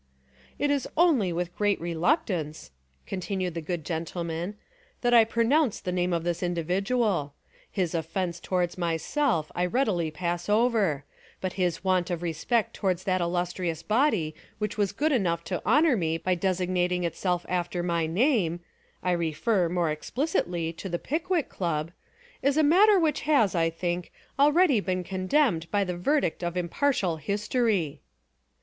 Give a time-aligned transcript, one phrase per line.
[0.57, 2.71] "It Is only with great reluctance,"
[3.05, 4.55] continued the good gentleman,
[5.01, 7.35] "that I pronounce the name of this individual.
[7.69, 11.05] His offence towards myself I readily pass over:
[11.39, 15.63] but his want of re spect towards that Illustrious body which was good enough to
[15.67, 18.61] honour me by designating it self after my name
[19.03, 21.91] (I refer, more explicitly, to the Pickwick Club)
[22.41, 26.57] Is a matter which has, I think, already been condemned by the ver dict of
[26.57, 28.01] impartial history."